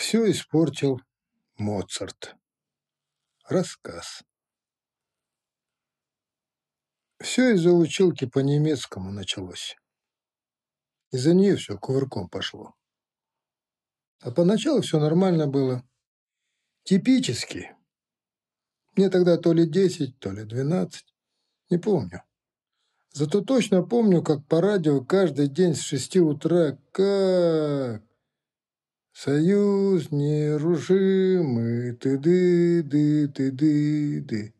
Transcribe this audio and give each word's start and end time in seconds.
Все 0.00 0.30
испортил 0.30 0.98
Моцарт. 1.58 2.34
Рассказ. 3.46 4.24
Все 7.18 7.52
из-за 7.52 7.72
училки 7.72 8.24
по 8.24 8.38
немецкому 8.38 9.12
началось. 9.12 9.76
Из-за 11.12 11.34
нее 11.34 11.56
все 11.56 11.76
кувырком 11.76 12.30
пошло. 12.30 12.74
А 14.22 14.30
поначалу 14.30 14.80
все 14.80 14.98
нормально 14.98 15.46
было. 15.46 15.86
Типически. 16.84 17.76
Мне 18.96 19.10
тогда 19.10 19.36
то 19.36 19.52
ли 19.52 19.68
10, 19.68 20.18
то 20.18 20.32
ли 20.32 20.44
12. 20.44 21.14
Не 21.68 21.76
помню. 21.76 22.22
Зато 23.12 23.42
точно 23.42 23.82
помню, 23.82 24.22
как 24.22 24.46
по 24.46 24.62
радио 24.62 25.04
каждый 25.04 25.48
день 25.48 25.74
с 25.74 25.82
6 25.82 26.16
утра 26.16 26.78
как 26.90 28.09
Союз 29.22 30.10
нерушимый, 30.12 31.92
ты-ды-ды-ты-ды-ды. 31.96 34.54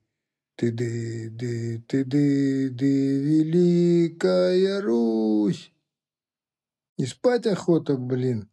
Ты-ды-ды, 0.55 1.82
ты-ды-ды, 1.88 3.20
Великая 3.20 4.82
Русь. 4.82 5.73
И 6.98 7.06
спать 7.06 7.46
охота, 7.46 7.96
блин. 7.96 8.51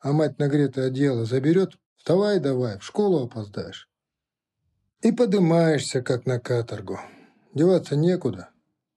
А 0.00 0.12
мать 0.12 0.38
нагретое 0.38 0.86
одеяло 0.86 1.26
заберет, 1.26 1.76
вставай 1.98 2.40
давай, 2.40 2.78
в 2.78 2.82
школу 2.82 3.22
опоздаешь. 3.22 3.90
И 5.02 5.12
подымаешься, 5.12 6.00
как 6.00 6.24
на 6.24 6.40
каторгу. 6.40 7.00
Деваться 7.52 7.96
некуда. 7.96 8.48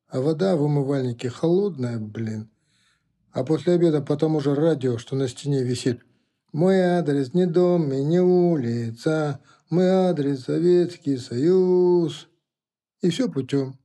А 0.07 0.21
вода 0.21 0.55
в 0.55 0.63
умывальнике 0.63 1.29
холодная, 1.29 1.99
блин. 1.99 2.49
А 3.33 3.43
после 3.43 3.73
обеда 3.73 4.01
по 4.01 4.15
тому 4.15 4.39
же 4.39 4.55
радио, 4.55 4.97
что 4.97 5.17
на 5.17 5.27
стене 5.27 5.63
висит, 5.63 6.05
мой 6.51 6.81
адрес 6.81 7.33
не 7.33 7.45
дом 7.45 7.91
и 7.93 8.03
не 8.03 8.19
улица, 8.19 9.39
мой 9.69 9.87
адрес 9.89 10.43
Советский 10.43 11.17
Союз. 11.17 12.27
И 13.01 13.09
все 13.09 13.29
путем. 13.29 13.79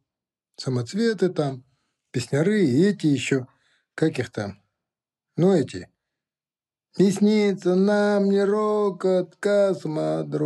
Самоцветы 0.57 1.29
там, 1.29 1.65
песняры 2.11 2.65
и 2.65 2.83
эти 2.83 3.07
еще, 3.07 3.47
как 3.95 4.19
их 4.19 4.31
там, 4.31 4.61
ну 5.37 5.53
эти. 5.53 5.89
Не 6.99 7.11
снится 7.11 7.75
нам 7.75 8.31
не 8.31 8.43
рокот 8.43 9.37
космодрома. 9.37 10.41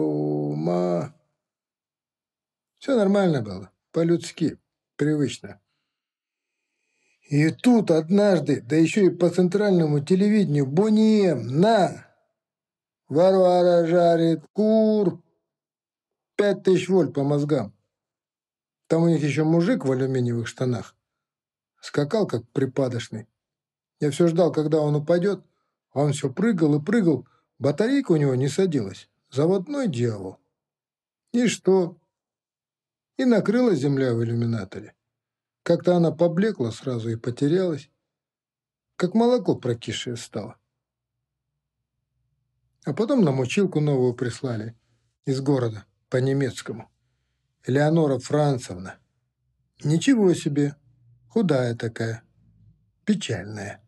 Все 2.78 2.96
нормально 2.96 3.40
было, 3.42 3.70
по-людски, 3.92 4.58
привычно. 4.96 5.60
И 7.28 7.50
тут 7.50 7.92
однажды, 7.92 8.60
да 8.60 8.74
еще 8.74 9.06
и 9.06 9.10
по 9.10 9.30
центральному 9.30 10.00
телевидению, 10.00 10.66
Бонием, 10.66 11.46
на! 11.60 12.09
Варвара 13.10 13.86
жарит 13.86 14.44
кур. 14.52 15.20
Пять 16.36 16.62
тысяч 16.62 16.88
вольт 16.88 17.12
по 17.12 17.24
мозгам. 17.24 17.74
Там 18.86 19.02
у 19.02 19.08
них 19.08 19.20
еще 19.20 19.42
мужик 19.42 19.84
в 19.84 19.90
алюминиевых 19.90 20.46
штанах. 20.46 20.94
Скакал, 21.80 22.28
как 22.28 22.48
припадочный. 22.50 23.26
Я 23.98 24.12
все 24.12 24.28
ждал, 24.28 24.52
когда 24.52 24.80
он 24.80 24.94
упадет, 24.94 25.44
а 25.92 26.02
он 26.02 26.12
все 26.12 26.32
прыгал 26.32 26.76
и 26.76 26.84
прыгал. 26.84 27.26
Батарейка 27.58 28.12
у 28.12 28.16
него 28.16 28.36
не 28.36 28.48
садилась. 28.48 29.10
Заводной 29.28 29.88
дьявол. 29.88 30.38
И 31.32 31.48
что? 31.48 31.98
И 33.16 33.24
накрыла 33.24 33.74
земля 33.74 34.14
в 34.14 34.22
иллюминаторе. 34.22 34.94
Как-то 35.64 35.96
она 35.96 36.12
поблекла 36.12 36.70
сразу 36.70 37.08
и 37.10 37.16
потерялась. 37.16 37.90
Как 38.94 39.14
молоко 39.14 39.56
прокисшее 39.56 40.16
стало. 40.16 40.59
А 42.84 42.94
потом 42.94 43.22
нам 43.22 43.40
училку 43.40 43.80
новую 43.80 44.14
прислали 44.14 44.74
из 45.26 45.40
города 45.40 45.84
по 46.08 46.21
немецкому. 46.21 46.90
Элеонора 47.66 48.18
Францевна. 48.18 48.98
Ничего 49.84 50.32
себе, 50.34 50.76
худая 51.28 51.74
такая, 51.74 52.22
печальная. 53.04 53.82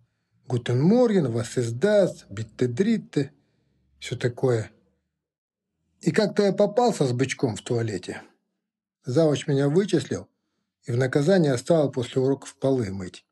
Guten 0.47 0.83
Morgen, 0.83 1.31
was 1.31 1.57
ist 1.57 1.87
das, 1.87 2.27
bitte-дритте, 2.29 3.33
все 3.99 4.17
такое. 4.17 4.71
И 6.01 6.11
как-то 6.11 6.43
я 6.43 6.53
попался 6.53 7.07
с 7.07 7.13
бычком 7.13 7.57
в 7.57 7.63
туалете. 7.63 8.23
Завуч 9.05 9.47
меня 9.47 9.69
вычислил 9.69 10.29
и 10.85 10.93
в 10.93 10.97
наказание 10.97 11.53
оставил 11.53 11.91
после 11.91 12.21
уроков 12.21 12.57
полы 12.57 12.91
мыть. 12.91 13.25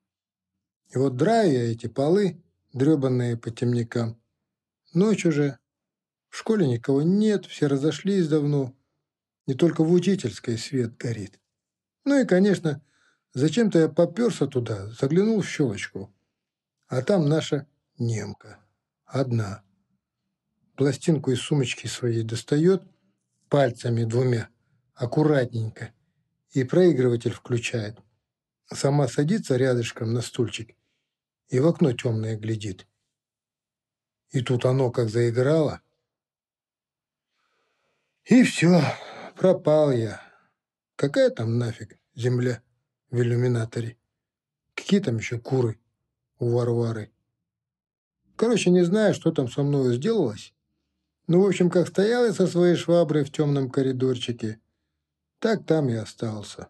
И 0.88 0.98
вот 0.98 1.16
драю 1.16 1.52
я 1.52 1.72
эти 1.72 1.86
полы, 1.86 2.42
дребанные 2.72 3.36
по 3.36 3.50
темникам, 3.50 4.20
Ночь 4.92 5.24
уже. 5.24 5.58
В 6.28 6.36
школе 6.36 6.66
никого 6.66 7.02
нет, 7.02 7.46
все 7.46 7.66
разошлись 7.66 8.28
давно. 8.28 8.74
Не 9.46 9.54
только 9.54 9.84
в 9.84 9.92
учительской 9.92 10.58
свет 10.58 10.96
горит. 10.96 11.38
Ну 12.04 12.20
и, 12.20 12.26
конечно, 12.26 12.82
зачем-то 13.32 13.78
я 13.78 13.88
поперся 13.88 14.46
туда, 14.46 14.88
заглянул 14.88 15.42
в 15.42 15.48
щелочку. 15.48 16.12
А 16.88 17.02
там 17.02 17.28
наша 17.28 17.66
немка. 17.98 18.58
Одна. 19.04 19.62
Пластинку 20.76 21.30
из 21.30 21.40
сумочки 21.40 21.86
своей 21.86 22.24
достает, 22.24 22.82
пальцами 23.48 24.04
двумя, 24.04 24.48
аккуратненько, 24.94 25.92
и 26.50 26.64
проигрыватель 26.64 27.32
включает. 27.32 27.98
Сама 28.72 29.08
садится 29.08 29.56
рядышком 29.56 30.12
на 30.14 30.20
стульчик 30.20 30.76
и 31.48 31.58
в 31.58 31.66
окно 31.66 31.92
темное 31.92 32.36
глядит. 32.36 32.86
И 34.30 34.42
тут 34.42 34.64
оно 34.64 34.90
как 34.90 35.08
заиграло. 35.08 35.80
И 38.24 38.44
все, 38.44 38.80
пропал 39.36 39.90
я. 39.90 40.20
Какая 40.96 41.30
там 41.30 41.58
нафиг 41.58 41.98
земля 42.14 42.62
в 43.10 43.20
иллюминаторе? 43.20 43.96
Какие 44.74 45.00
там 45.00 45.16
еще 45.16 45.38
куры 45.38 45.80
у 46.38 46.50
Варвары? 46.50 47.10
Короче, 48.36 48.70
не 48.70 48.84
знаю, 48.84 49.14
что 49.14 49.32
там 49.32 49.50
со 49.50 49.62
мной 49.62 49.96
сделалось. 49.96 50.54
Ну, 51.26 51.42
в 51.42 51.46
общем, 51.46 51.70
как 51.70 51.88
стоял 51.88 52.24
я 52.24 52.32
со 52.32 52.46
своей 52.46 52.76
шваброй 52.76 53.24
в 53.24 53.32
темном 53.32 53.70
коридорчике, 53.70 54.60
так 55.38 55.64
там 55.64 55.88
и 55.88 55.94
остался. 55.94 56.68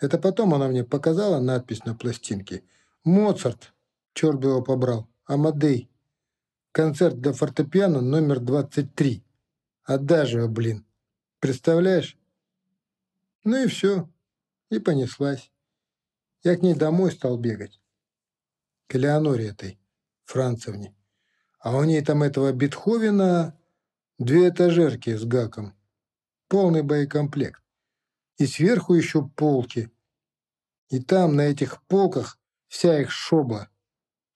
Это 0.00 0.18
потом 0.18 0.54
она 0.54 0.68
мне 0.68 0.84
показала 0.84 1.40
надпись 1.40 1.84
на 1.84 1.94
пластинке. 1.94 2.62
«Моцарт», 3.04 3.72
черт 4.14 4.38
бы 4.38 4.50
его 4.50 4.62
побрал, 4.62 5.08
«Амадей». 5.24 5.90
Концерт 6.78 7.20
для 7.20 7.32
фортепиано 7.32 8.00
номер 8.00 8.38
23. 8.38 9.24
Адажио, 9.82 10.46
блин. 10.46 10.86
Представляешь? 11.40 12.16
Ну 13.42 13.64
и 13.64 13.66
все. 13.66 14.08
И 14.70 14.78
понеслась. 14.78 15.50
Я 16.44 16.54
к 16.54 16.62
ней 16.62 16.74
домой 16.74 17.10
стал 17.10 17.36
бегать. 17.36 17.80
К 18.86 18.94
Элеоноре 18.94 19.48
этой, 19.48 19.80
Францевне. 20.24 20.94
А 21.58 21.76
у 21.76 21.82
ней 21.82 22.00
там 22.00 22.22
этого 22.22 22.52
Бетховена 22.52 23.58
две 24.20 24.50
этажерки 24.50 25.16
с 25.16 25.24
гаком. 25.24 25.76
Полный 26.46 26.84
боекомплект. 26.84 27.60
И 28.36 28.46
сверху 28.46 28.94
еще 28.94 29.28
полки. 29.28 29.90
И 30.90 31.00
там, 31.00 31.34
на 31.34 31.40
этих 31.40 31.82
полках, 31.88 32.38
вся 32.68 33.00
их 33.00 33.10
шоба. 33.10 33.68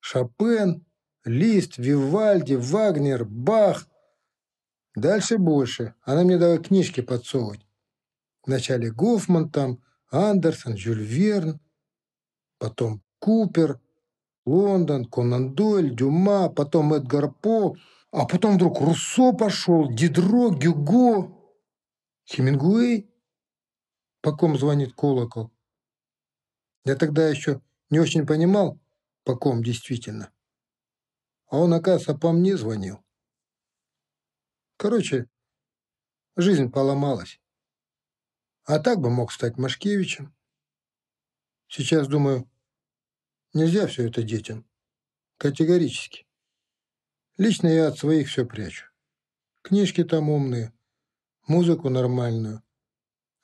Шопен, 0.00 0.84
Лист, 1.24 1.78
Вивальди, 1.78 2.54
Вагнер, 2.54 3.24
Бах. 3.24 3.88
Дальше 4.94 5.38
больше. 5.38 5.94
Она 6.02 6.24
мне 6.24 6.38
давай 6.38 6.58
книжки 6.58 7.00
подсовывать. 7.00 7.66
Вначале 8.44 8.90
Гофман 8.90 9.50
там, 9.50 9.82
Андерсон, 10.10 10.76
Жюль 10.76 11.02
Верн, 11.02 11.60
потом 12.58 13.02
Купер, 13.18 13.80
Лондон, 14.44 15.04
Конан 15.04 15.54
Дойль, 15.54 15.94
Дюма, 15.94 16.48
потом 16.48 16.92
Эдгар 16.92 17.30
По, 17.30 17.76
а 18.10 18.26
потом 18.26 18.56
вдруг 18.56 18.80
Руссо 18.80 19.32
пошел, 19.32 19.88
Дидро, 19.88 20.50
Гюго, 20.50 21.32
Хемингуэй. 22.28 23.08
По 24.20 24.32
ком 24.32 24.58
звонит 24.58 24.92
колокол? 24.94 25.50
Я 26.84 26.96
тогда 26.96 27.28
еще 27.28 27.60
не 27.90 28.00
очень 28.00 28.26
понимал, 28.26 28.78
по 29.24 29.36
ком 29.36 29.62
действительно. 29.62 30.32
А 31.52 31.58
он, 31.58 31.74
оказывается, 31.74 32.14
по 32.14 32.32
мне 32.32 32.56
звонил. 32.56 33.04
Короче, 34.78 35.28
жизнь 36.34 36.70
поломалась. 36.70 37.42
А 38.64 38.78
так 38.78 39.00
бы 39.00 39.10
мог 39.10 39.30
стать 39.32 39.58
Машкевичем. 39.58 40.34
Сейчас, 41.68 42.08
думаю, 42.08 42.50
нельзя 43.52 43.86
все 43.86 44.08
это 44.08 44.22
детям. 44.22 44.66
Категорически. 45.36 46.26
Лично 47.36 47.68
я 47.68 47.88
от 47.88 47.98
своих 47.98 48.28
все 48.28 48.46
прячу. 48.46 48.86
Книжки 49.60 50.04
там 50.04 50.30
умные, 50.30 50.72
музыку 51.46 51.90
нормальную. 51.90 52.62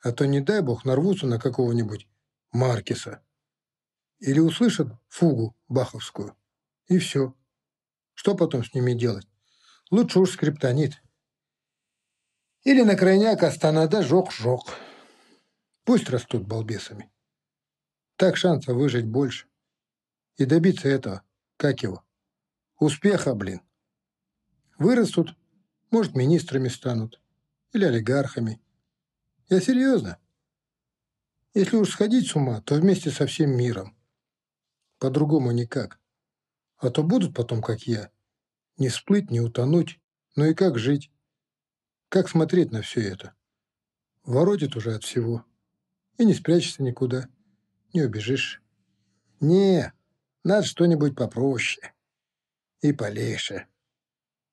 А 0.01 0.13
то, 0.13 0.25
не 0.25 0.41
дай 0.41 0.63
бог, 0.63 0.83
нарвутся 0.83 1.27
на 1.27 1.39
какого-нибудь 1.39 2.07
Маркиса. 2.53 3.23
Или 4.17 4.39
услышат 4.39 4.87
фугу 5.09 5.55
баховскую. 5.67 6.35
И 6.87 6.97
все. 6.97 7.35
Что 8.19 8.35
потом 8.35 8.65
с 8.65 8.73
ними 8.73 8.91
делать? 8.91 9.25
Лучше 9.91 10.19
уж 10.19 10.31
скриптонит. 10.31 11.01
Или 12.65 12.81
на 12.81 12.97
крайняк 12.97 13.41
Астанада 13.43 14.03
жок-жок. 14.03 14.73
Пусть 15.85 16.09
растут 16.09 16.45
балбесами. 16.45 17.09
Так 18.17 18.35
шансов 18.35 18.75
выжить 18.75 19.05
больше. 19.05 19.47
И 20.35 20.43
добиться 20.43 20.89
этого, 20.89 21.23
как 21.55 21.81
его, 21.81 22.03
успеха, 22.77 23.35
блин. 23.35 23.61
Вырастут, 24.77 25.37
может, 25.89 26.13
министрами 26.13 26.67
станут. 26.67 27.21
Или 27.71 27.85
олигархами. 27.85 28.61
Я 29.47 29.61
серьезно. 29.61 30.17
Если 31.53 31.77
уж 31.77 31.91
сходить 31.91 32.27
с 32.27 32.35
ума, 32.35 32.59
то 32.63 32.75
вместе 32.75 33.11
со 33.11 33.25
всем 33.27 33.51
миром. 33.51 33.95
По-другому 34.97 35.51
никак. 35.51 36.01
А 36.79 36.89
то 36.89 37.03
будут 37.03 37.35
потом, 37.35 37.61
как 37.61 37.83
я. 37.83 38.09
Не 38.77 38.87
всплыть, 38.87 39.29
не 39.29 39.41
утонуть. 39.41 39.99
Ну 40.35 40.45
и 40.45 40.53
как 40.53 40.79
жить? 40.79 41.11
Как 42.07 42.29
смотреть 42.29 42.71
на 42.71 42.81
все 42.81 43.01
это? 43.01 43.35
Воротит 44.23 44.75
уже 44.77 44.95
от 44.95 45.03
всего. 45.03 45.45
И 46.17 46.25
не 46.25 46.33
спрячешься 46.33 46.81
никуда. 46.81 47.27
Не 47.93 48.03
убежишь. 48.03 48.61
Не, 49.41 49.93
надо 50.43 50.65
что-нибудь 50.65 51.15
попроще. 51.15 51.93
И 52.81 52.93
полегче. 52.93 53.67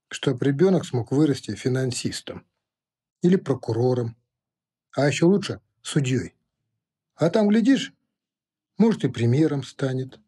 Чтоб 0.09 0.43
ребенок 0.43 0.85
смог 0.85 1.13
вырасти 1.13 1.55
финансистом. 1.55 2.45
Или 3.23 3.37
прокурором. 3.37 4.17
А 4.93 5.07
еще 5.07 5.27
лучше 5.27 5.61
судьей. 5.83 6.35
А 7.15 7.31
там, 7.31 7.49
глядишь, 7.49 7.95
может, 8.79 9.05
и 9.05 9.09
премьером 9.09 9.63
станет. 9.63 10.19